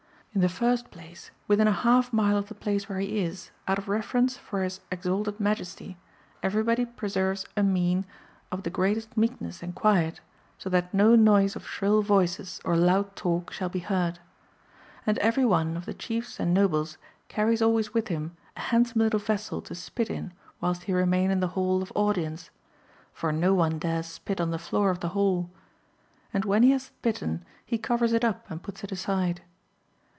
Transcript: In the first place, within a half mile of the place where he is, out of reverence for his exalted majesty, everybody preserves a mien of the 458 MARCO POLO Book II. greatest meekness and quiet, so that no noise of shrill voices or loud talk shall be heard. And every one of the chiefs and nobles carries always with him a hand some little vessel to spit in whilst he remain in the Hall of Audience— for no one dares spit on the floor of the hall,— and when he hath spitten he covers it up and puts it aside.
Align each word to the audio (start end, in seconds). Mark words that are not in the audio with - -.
In 0.33 0.39
the 0.39 0.47
first 0.47 0.91
place, 0.91 1.29
within 1.49 1.67
a 1.67 1.73
half 1.73 2.13
mile 2.13 2.37
of 2.37 2.47
the 2.47 2.55
place 2.55 2.87
where 2.87 2.99
he 2.99 3.19
is, 3.19 3.51
out 3.67 3.77
of 3.77 3.89
reverence 3.89 4.37
for 4.37 4.63
his 4.63 4.79
exalted 4.89 5.41
majesty, 5.41 5.97
everybody 6.41 6.85
preserves 6.85 7.45
a 7.57 7.63
mien 7.63 8.05
of 8.49 8.63
the 8.63 8.69
458 8.71 9.07
MARCO 9.17 9.37
POLO 9.41 9.49
Book 9.49 9.57
II. 9.57 9.61
greatest 9.61 9.61
meekness 9.61 9.61
and 9.61 9.75
quiet, 9.75 10.21
so 10.57 10.69
that 10.69 10.93
no 10.93 11.17
noise 11.17 11.57
of 11.57 11.67
shrill 11.67 12.01
voices 12.01 12.61
or 12.63 12.77
loud 12.77 13.13
talk 13.17 13.51
shall 13.51 13.67
be 13.67 13.79
heard. 13.79 14.19
And 15.05 15.17
every 15.17 15.43
one 15.43 15.75
of 15.75 15.85
the 15.85 15.93
chiefs 15.93 16.39
and 16.39 16.53
nobles 16.53 16.97
carries 17.27 17.61
always 17.61 17.93
with 17.93 18.07
him 18.07 18.37
a 18.55 18.61
hand 18.61 18.87
some 18.87 19.01
little 19.01 19.19
vessel 19.19 19.61
to 19.63 19.75
spit 19.75 20.09
in 20.09 20.31
whilst 20.61 20.83
he 20.83 20.93
remain 20.93 21.29
in 21.29 21.41
the 21.41 21.49
Hall 21.59 21.81
of 21.81 21.91
Audience— 21.93 22.51
for 23.11 23.33
no 23.33 23.53
one 23.53 23.79
dares 23.79 24.05
spit 24.05 24.39
on 24.39 24.51
the 24.51 24.57
floor 24.57 24.91
of 24.91 25.01
the 25.01 25.09
hall,— 25.09 25.49
and 26.33 26.45
when 26.45 26.63
he 26.63 26.71
hath 26.71 26.83
spitten 26.83 27.43
he 27.65 27.77
covers 27.77 28.13
it 28.13 28.23
up 28.23 28.49
and 28.49 28.63
puts 28.63 28.81
it 28.81 28.93
aside. 28.93 29.41